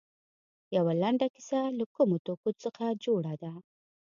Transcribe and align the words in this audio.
یوه 0.77 0.91
لنډه 1.01 1.27
کیسه 1.35 1.59
له 1.77 1.85
کومو 1.95 2.15
توکو 2.25 2.51
څخه 2.63 2.85
جوړه 3.03 3.33
ده. 3.41 3.53